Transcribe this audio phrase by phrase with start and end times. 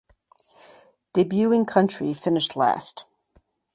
[1.13, 3.05] Debuting country finished last.